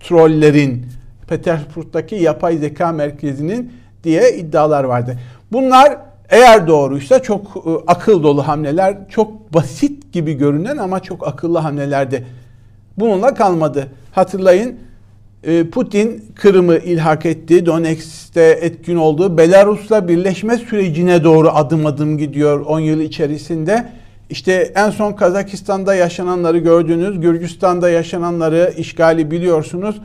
trollerin 0.00 0.86
Petersburg'daki 1.32 2.14
yapay 2.14 2.56
zeka 2.56 2.92
merkezinin 2.92 3.72
diye 4.04 4.36
iddialar 4.36 4.84
vardı. 4.84 5.18
Bunlar 5.52 5.96
eğer 6.28 6.66
doğruysa 6.66 7.22
çok 7.22 7.56
e, 7.56 7.70
akıl 7.86 8.22
dolu 8.22 8.48
hamleler, 8.48 8.96
çok 9.08 9.54
basit 9.54 10.12
gibi 10.12 10.34
görünen 10.34 10.76
ama 10.76 11.00
çok 11.00 11.28
akıllı 11.28 11.58
hamlelerdi. 11.58 12.26
Bununla 12.98 13.34
kalmadı. 13.34 13.88
Hatırlayın 14.12 14.74
e, 15.44 15.70
Putin 15.70 16.24
Kırım'ı 16.34 16.76
ilhak 16.76 17.26
etti. 17.26 17.66
Donetsk'te 17.66 18.58
etkin 18.60 18.96
olduğu 18.96 19.38
Belarus'la 19.38 20.08
birleşme 20.08 20.56
sürecine 20.56 21.24
doğru 21.24 21.50
adım 21.50 21.86
adım 21.86 22.18
gidiyor 22.18 22.60
10 22.60 22.80
yıl 22.80 23.00
içerisinde. 23.00 23.88
İşte 24.30 24.72
en 24.74 24.90
son 24.90 25.12
Kazakistan'da 25.12 25.94
yaşananları 25.94 26.58
gördünüz. 26.58 27.20
Gürcistan'da 27.20 27.90
yaşananları 27.90 28.74
işgali 28.76 29.30
biliyorsunuz. 29.30 29.96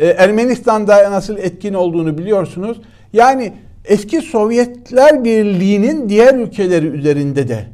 E, 0.00 0.06
Ermenistan'da 0.06 1.10
nasıl 1.10 1.38
etkin 1.38 1.74
olduğunu 1.74 2.18
biliyorsunuz. 2.18 2.80
Yani 3.12 3.52
eski 3.84 4.20
Sovyetler 4.20 5.24
Birliği'nin 5.24 6.08
diğer 6.08 6.34
ülkeleri 6.34 6.86
üzerinde 6.86 7.48
de 7.48 7.66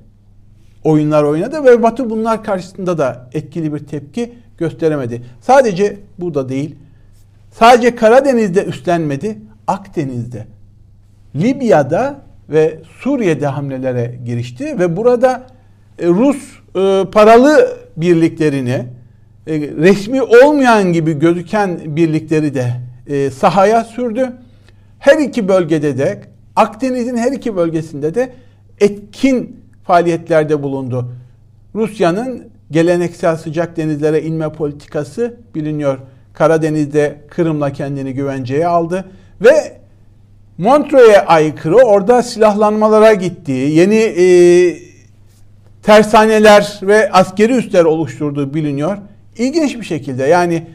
oyunlar 0.84 1.22
oynadı 1.22 1.64
ve 1.64 1.82
Batı 1.82 2.10
bunlar 2.10 2.44
karşısında 2.44 2.98
da 2.98 3.30
etkili 3.32 3.74
bir 3.74 3.78
tepki 3.78 4.32
gösteremedi. 4.58 5.22
Sadece 5.40 5.96
burada 6.18 6.48
değil, 6.48 6.76
sadece 7.52 7.96
Karadeniz'de 7.96 8.64
üstlenmedi, 8.64 9.38
Akdeniz'de, 9.66 10.46
Libya'da 11.36 12.20
ve 12.48 12.78
Suriye'de 13.00 13.46
hamlelere 13.46 14.18
girişti 14.24 14.78
ve 14.78 14.96
burada 14.96 15.46
e, 15.98 16.06
Rus 16.06 16.36
e, 16.76 17.04
paralı 17.12 17.78
birliklerini, 17.96 18.84
e, 19.46 19.60
resmi 19.60 20.22
olmayan 20.22 20.92
gibi 20.92 21.18
gözüken 21.18 21.96
birlikleri 21.96 22.54
de 22.54 22.72
sahaya 23.30 23.84
sürdü. 23.84 24.32
Her 24.98 25.18
iki 25.18 25.48
bölgede 25.48 25.98
de 25.98 26.20
Akdeniz'in 26.56 27.16
her 27.16 27.32
iki 27.32 27.56
bölgesinde 27.56 28.14
de 28.14 28.32
etkin 28.80 29.60
faaliyetlerde 29.84 30.62
bulundu. 30.62 31.12
Rusya'nın 31.74 32.48
geleneksel 32.70 33.36
sıcak 33.36 33.76
denizlere 33.76 34.22
inme 34.22 34.52
politikası 34.52 35.36
biliniyor. 35.54 35.98
Karadeniz'de 36.32 37.20
Kırım'la 37.30 37.72
kendini 37.72 38.14
güvenceye 38.14 38.66
aldı 38.66 39.04
ve 39.40 39.78
Montreux'e 40.58 41.26
aykırı 41.26 41.76
orada 41.76 42.22
silahlanmalara 42.22 43.14
gitti. 43.14 43.52
Yeni 43.52 43.94
e, 43.94 44.26
tersaneler 45.82 46.80
ve 46.82 47.12
askeri 47.12 47.52
üsler 47.52 47.84
oluşturduğu 47.84 48.54
biliniyor. 48.54 48.98
İlginç 49.38 49.76
bir 49.76 49.84
şekilde 49.84 50.24
yani 50.24 50.66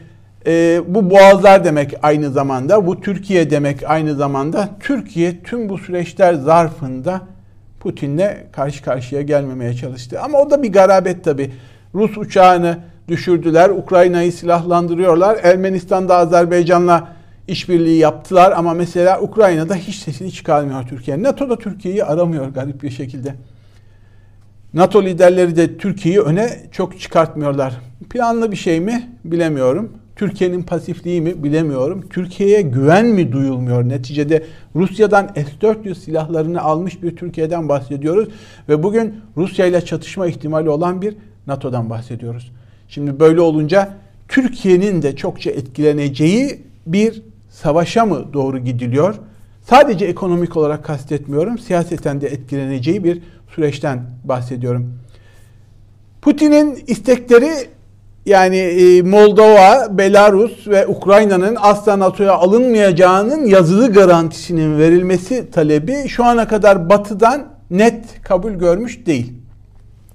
e, 0.46 0.80
bu 0.88 1.10
boğazlar 1.10 1.64
demek 1.64 1.94
aynı 2.02 2.30
zamanda, 2.30 2.86
bu 2.86 3.00
Türkiye 3.00 3.50
demek 3.50 3.90
aynı 3.90 4.14
zamanda. 4.14 4.68
Türkiye 4.80 5.42
tüm 5.42 5.68
bu 5.68 5.78
süreçler 5.78 6.34
zarfında 6.34 7.20
Putin'le 7.80 8.28
karşı 8.52 8.82
karşıya 8.84 9.22
gelmemeye 9.22 9.74
çalıştı. 9.74 10.20
Ama 10.20 10.38
o 10.38 10.50
da 10.50 10.62
bir 10.62 10.72
garabet 10.72 11.24
tabi. 11.24 11.50
Rus 11.94 12.18
uçağını 12.18 12.78
düşürdüler, 13.08 13.70
Ukrayna'yı 13.70 14.32
silahlandırıyorlar. 14.32 15.38
Ermenistan'da 15.42 16.16
Azerbaycan'la 16.16 17.08
işbirliği 17.48 17.98
yaptılar 17.98 18.52
ama 18.56 18.74
mesela 18.74 19.20
Ukrayna'da 19.20 19.74
hiç 19.74 19.96
sesini 19.96 20.32
çıkarmıyor 20.32 20.82
Türkiye. 20.88 21.22
NATO 21.22 21.50
da 21.50 21.56
Türkiye'yi 21.56 22.04
aramıyor 22.04 22.48
garip 22.48 22.82
bir 22.82 22.90
şekilde. 22.90 23.34
NATO 24.74 25.02
liderleri 25.04 25.56
de 25.56 25.76
Türkiye'yi 25.78 26.20
öne 26.20 26.60
çok 26.72 27.00
çıkartmıyorlar. 27.00 27.80
Planlı 28.10 28.52
bir 28.52 28.56
şey 28.56 28.80
mi 28.80 29.10
bilemiyorum. 29.24 29.92
Türkiye'nin 30.16 30.62
pasifliği 30.62 31.20
mi 31.20 31.44
bilemiyorum. 31.44 32.04
Türkiye'ye 32.10 32.62
güven 32.62 33.06
mi 33.06 33.32
duyulmuyor? 33.32 33.88
Neticede 33.88 34.44
Rusya'dan 34.76 35.30
S-400 35.34 35.94
silahlarını 35.94 36.60
almış 36.62 37.02
bir 37.02 37.16
Türkiye'den 37.16 37.68
bahsediyoruz. 37.68 38.28
Ve 38.68 38.82
bugün 38.82 39.14
Rusya 39.36 39.66
ile 39.66 39.84
çatışma 39.84 40.26
ihtimali 40.26 40.70
olan 40.70 41.02
bir 41.02 41.16
NATO'dan 41.46 41.90
bahsediyoruz. 41.90 42.52
Şimdi 42.88 43.20
böyle 43.20 43.40
olunca 43.40 43.94
Türkiye'nin 44.28 45.02
de 45.02 45.16
çokça 45.16 45.50
etkileneceği 45.50 46.60
bir 46.86 47.22
savaşa 47.50 48.06
mı 48.06 48.32
doğru 48.32 48.58
gidiliyor? 48.58 49.14
Sadece 49.62 50.04
ekonomik 50.04 50.56
olarak 50.56 50.84
kastetmiyorum. 50.84 51.58
Siyaseten 51.58 52.20
de 52.20 52.26
etkileneceği 52.26 53.04
bir 53.04 53.22
süreçten 53.54 54.02
bahsediyorum. 54.24 54.94
Putin'in 56.22 56.84
istekleri 56.86 57.50
yani 58.26 58.56
e, 58.56 59.02
Moldova, 59.02 59.98
Belarus 59.98 60.68
ve 60.68 60.86
Ukrayna'nın 60.86 61.56
asla 61.60 61.98
NATO'ya 61.98 62.32
alınmayacağının 62.32 63.46
yazılı 63.46 63.92
garantisinin 63.92 64.78
verilmesi 64.78 65.50
talebi 65.50 66.08
şu 66.08 66.24
ana 66.24 66.48
kadar 66.48 66.88
batıdan 66.88 67.44
net 67.70 68.22
kabul 68.22 68.52
görmüş 68.52 69.06
değil. 69.06 69.32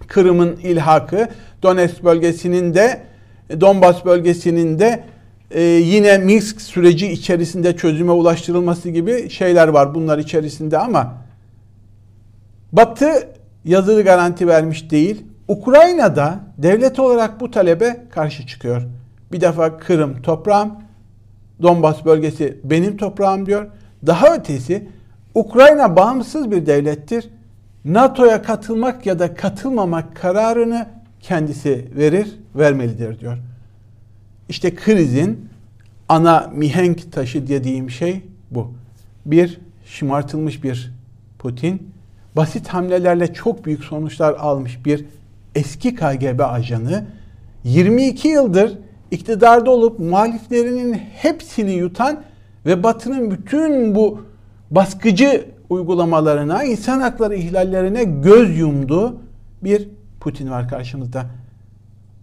Kırım'ın 0.08 0.56
ilhakı, 0.64 1.28
Donetsk 1.64 2.04
bölgesinin 2.04 2.74
de 2.74 3.02
Donbas 3.62 4.06
bölgesinin 4.06 4.80
de 4.80 5.04
e, 5.52 5.62
yine 5.62 6.18
Minsk 6.18 6.62
süreci 6.62 7.08
içerisinde 7.08 7.76
çözüme 7.76 8.12
ulaştırılması 8.12 8.90
gibi 8.90 9.30
şeyler 9.30 9.68
var 9.68 9.96
bunlar 9.96 10.18
içerisinde 10.18 10.78
ama 10.78 11.27
Batı 12.72 13.30
yazılı 13.66 14.04
garanti 14.04 14.48
vermiş 14.48 14.92
değil. 14.92 15.26
Ukrayna'da 15.48 16.40
devlet 16.58 17.00
olarak 17.00 17.40
bu 17.40 17.52
talebe 17.52 18.04
karşı 18.12 18.48
çıkıyor. 18.48 18.82
Bir 19.32 19.42
defa 19.42 19.78
Kırım 19.78 20.22
toprağım, 20.22 20.74
Donbas 21.62 22.06
bölgesi 22.06 22.60
benim 22.64 22.98
toprağım 22.98 23.46
diyor. 23.46 23.68
Daha 24.06 24.36
ötesi 24.36 24.88
Ukrayna 25.36 25.96
bağımsız 25.96 26.52
bir 26.52 26.66
devlettir. 26.66 27.30
NATO'ya 27.86 28.42
katılmak 28.42 29.06
ya 29.06 29.20
da 29.20 29.34
katılmamak 29.36 30.16
kararını 30.16 30.88
kendisi 31.20 31.86
verir, 31.96 32.40
vermelidir 32.56 33.20
diyor. 33.20 33.38
İşte 34.50 34.76
krizin 34.76 35.50
ana 36.10 36.52
mihenk 36.54 37.12
taşı 37.12 37.48
dediğim 37.48 37.90
şey 37.90 38.22
bu. 38.52 38.74
Bir, 39.26 39.60
şımartılmış 39.86 40.64
bir 40.64 40.94
Putin, 41.40 41.92
basit 42.38 42.68
hamlelerle 42.68 43.34
çok 43.34 43.66
büyük 43.66 43.84
sonuçlar 43.84 44.34
almış 44.34 44.86
bir 44.86 45.06
eski 45.56 45.96
KGB 45.96 46.40
ajanı 46.40 47.06
22 47.64 48.28
yıldır 48.28 48.78
iktidarda 49.12 49.72
olup 49.72 50.00
muhaliflerinin 50.00 50.94
hepsini 50.94 51.72
yutan 51.72 52.24
ve 52.66 52.84
Batı'nın 52.84 53.32
bütün 53.32 53.96
bu 53.96 54.22
baskıcı 54.72 55.46
uygulamalarına, 55.70 56.64
insan 56.64 57.02
hakları 57.02 57.36
ihlallerine 57.36 58.04
göz 58.04 58.58
yumdu 58.58 59.18
bir 59.64 59.90
Putin 60.20 60.52
var 60.52 60.70
karşımızda. 60.70 61.26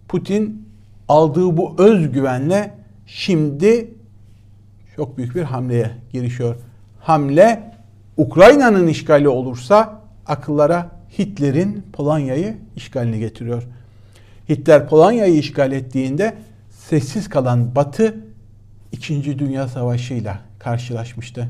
Putin 0.07 0.67
aldığı 1.07 1.57
bu 1.57 1.75
özgüvenle 1.77 2.73
şimdi 3.05 3.91
çok 4.95 5.17
büyük 5.17 5.35
bir 5.35 5.43
hamleye 5.43 5.91
girişiyor. 6.13 6.55
Hamle 6.99 7.71
Ukrayna'nın 8.17 8.87
işgali 8.87 9.29
olursa 9.29 10.04
akıllara 10.27 10.91
Hitler'in 11.19 11.85
Polonya'yı 11.93 12.57
işgalini 12.75 13.19
getiriyor. 13.19 13.63
Hitler 14.49 14.87
Polonya'yı 14.87 15.37
işgal 15.37 15.71
ettiğinde 15.71 16.33
sessiz 16.69 17.29
kalan 17.29 17.75
Batı 17.75 18.15
2. 18.91 19.39
Dünya 19.39 19.67
Savaşı'yla 19.67 20.39
karşılaşmıştı. 20.59 21.49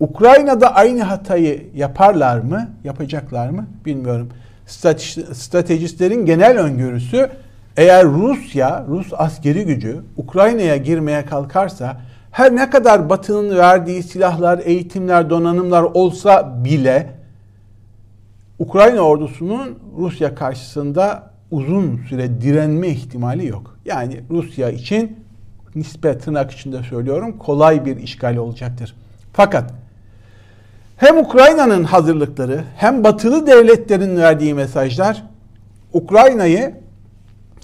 Ukrayna'da 0.00 0.74
aynı 0.74 1.02
hatayı 1.02 1.66
yaparlar 1.74 2.38
mı, 2.38 2.70
yapacaklar 2.84 3.50
mı 3.50 3.66
bilmiyorum. 3.84 4.28
Stratejistlerin 5.32 6.26
genel 6.26 6.58
öngörüsü 6.58 7.30
eğer 7.76 8.04
Rusya, 8.04 8.84
Rus 8.88 9.12
askeri 9.12 9.64
gücü 9.64 10.00
Ukrayna'ya 10.16 10.76
girmeye 10.76 11.26
kalkarsa 11.26 12.00
her 12.30 12.56
ne 12.56 12.70
kadar 12.70 13.10
Batı'nın 13.10 13.56
verdiği 13.56 14.02
silahlar, 14.02 14.60
eğitimler, 14.64 15.30
donanımlar 15.30 15.82
olsa 15.82 16.64
bile 16.64 17.15
Ukrayna 18.58 19.00
ordusunun 19.00 19.78
Rusya 19.98 20.34
karşısında 20.34 21.30
uzun 21.50 21.96
süre 22.08 22.40
direnme 22.40 22.88
ihtimali 22.88 23.46
yok. 23.46 23.76
Yani 23.84 24.20
Rusya 24.30 24.70
için 24.70 25.16
nispet 25.74 26.24
tırnak 26.24 26.50
içinde 26.50 26.82
söylüyorum 26.82 27.38
kolay 27.38 27.84
bir 27.84 27.96
işgal 27.96 28.36
olacaktır. 28.36 28.94
Fakat 29.32 29.74
hem 30.96 31.18
Ukrayna'nın 31.18 31.84
hazırlıkları 31.84 32.64
hem 32.76 33.04
batılı 33.04 33.46
devletlerin 33.46 34.16
verdiği 34.16 34.54
mesajlar 34.54 35.22
Ukrayna'yı 35.92 36.74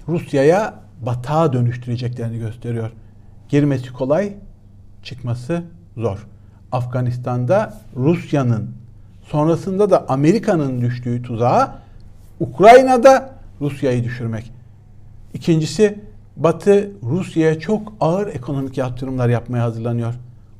Rusya'ya 0.08 0.74
batağa 1.06 1.52
dönüştüreceklerini 1.52 2.38
gösteriyor. 2.38 2.90
Girmesi 3.48 3.92
kolay, 3.92 4.32
çıkması 5.02 5.62
zor. 5.96 6.26
Afganistan'da 6.72 7.74
Rusya'nın 7.96 8.81
sonrasında 9.22 9.90
da 9.90 10.08
Amerika'nın 10.08 10.80
düştüğü 10.80 11.22
tuzağa 11.22 11.78
Ukrayna'da 12.40 13.34
Rusya'yı 13.60 14.04
düşürmek. 14.04 14.52
İkincisi 15.34 15.98
Batı 16.36 16.90
Rusya'ya 17.02 17.60
çok 17.60 17.92
ağır 18.00 18.26
ekonomik 18.26 18.78
yaptırımlar 18.78 19.28
yapmaya 19.28 19.64
hazırlanıyor. 19.64 20.14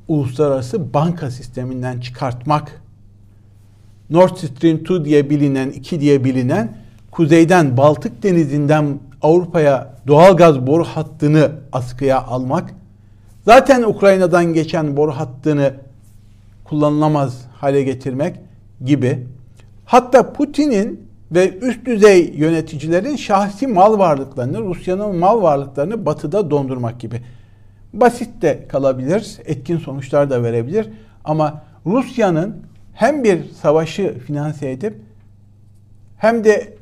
Uluslararası 0.08 0.94
banka 0.94 1.30
sisteminden 1.30 2.00
çıkartmak. 2.00 2.82
Nord 4.10 4.36
Stream 4.36 4.76
2 4.76 5.04
diye 5.04 5.30
bilinen, 5.30 5.70
2 5.70 6.00
diye 6.00 6.24
bilinen 6.24 6.76
kuzeyden 7.10 7.76
Baltık 7.76 8.22
denizinden 8.22 8.98
Avrupa'ya 9.22 9.94
doğal 10.06 10.36
gaz 10.36 10.66
boru 10.66 10.84
hattını 10.84 11.50
askıya 11.72 12.22
almak, 12.22 12.74
zaten 13.44 13.82
Ukrayna'dan 13.82 14.44
geçen 14.52 14.96
boru 14.96 15.12
hattını 15.12 15.74
kullanılamaz 16.64 17.46
hale 17.60 17.82
getirmek 17.82 18.36
gibi 18.84 19.26
hatta 19.84 20.32
Putin'in 20.32 21.12
ve 21.32 21.58
üst 21.58 21.86
düzey 21.86 22.34
yöneticilerin 22.36 23.16
şahsi 23.16 23.66
mal 23.66 23.98
varlıklarını, 23.98 24.60
Rusya'nın 24.60 25.16
mal 25.16 25.42
varlıklarını 25.42 26.06
batıda 26.06 26.50
dondurmak 26.50 27.00
gibi. 27.00 27.20
Basit 27.92 28.42
de 28.42 28.64
kalabilir, 28.68 29.38
etkin 29.44 29.78
sonuçlar 29.78 30.30
da 30.30 30.42
verebilir 30.42 30.88
ama 31.24 31.62
Rusya'nın 31.86 32.56
hem 32.94 33.24
bir 33.24 33.50
savaşı 33.50 34.18
finanse 34.26 34.70
edip 34.70 34.94
hem 36.18 36.44
de 36.44 36.74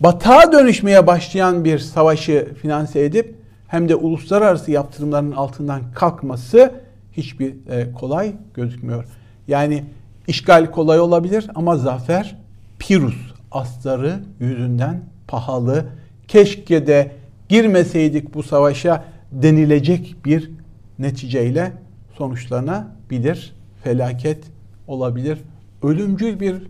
batığa 0.00 0.52
dönüşmeye 0.52 1.06
başlayan 1.06 1.64
bir 1.64 1.78
savaşı 1.78 2.54
finanse 2.62 3.04
edip 3.04 3.34
hem 3.68 3.88
de 3.88 3.94
uluslararası 3.94 4.70
yaptırımların 4.70 5.32
altından 5.32 5.80
kalkması 5.94 6.72
hiçbir 7.12 7.54
e, 7.70 7.92
kolay 7.92 8.32
gözükmüyor. 8.54 9.04
Yani 9.48 9.84
işgal 10.28 10.70
kolay 10.70 11.00
olabilir 11.00 11.46
ama 11.54 11.76
zafer 11.76 12.36
Pirus 12.78 13.16
astarı 13.52 14.20
yüzünden 14.40 15.00
pahalı. 15.28 15.86
Keşke 16.28 16.86
de 16.86 17.12
girmeseydik 17.48 18.34
bu 18.34 18.42
savaşa 18.42 19.04
denilecek 19.32 20.16
bir 20.24 20.50
neticeyle 20.98 21.72
sonuçlanabilir. 22.18 23.54
Felaket 23.84 24.44
olabilir. 24.86 25.38
Ölümcül 25.82 26.40
bir 26.40 26.62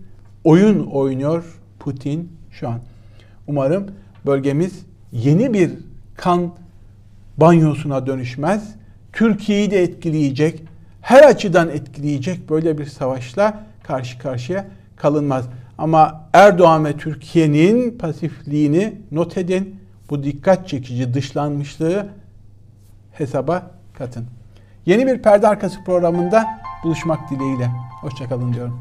oyun 0.44 0.86
oynuyor 0.86 1.60
Putin 1.78 2.32
şu 2.50 2.68
an. 2.68 2.80
Umarım 3.46 3.86
bölgemiz 4.26 4.82
yeni 5.12 5.52
bir 5.52 5.70
kan 6.16 6.54
banyosuna 7.36 8.06
dönüşmez. 8.06 8.74
Türkiye'yi 9.12 9.70
de 9.70 9.82
etkileyecek, 9.82 10.62
her 11.06 11.22
açıdan 11.22 11.68
etkileyecek 11.68 12.50
böyle 12.50 12.78
bir 12.78 12.86
savaşla 12.86 13.62
karşı 13.82 14.18
karşıya 14.18 14.66
kalınmaz. 14.96 15.44
Ama 15.78 16.28
Erdoğan 16.32 16.84
ve 16.84 16.96
Türkiye'nin 16.96 17.98
pasifliğini 17.98 18.94
not 19.12 19.38
edin. 19.38 19.80
Bu 20.10 20.22
dikkat 20.22 20.68
çekici 20.68 21.14
dışlanmışlığı 21.14 22.08
hesaba 23.12 23.70
katın. 23.98 24.26
Yeni 24.86 25.06
bir 25.06 25.22
perde 25.22 25.48
arkası 25.48 25.84
programında 25.84 26.44
buluşmak 26.84 27.30
dileğiyle. 27.30 27.70
Hoşçakalın 28.00 28.52
diyorum. 28.52 28.80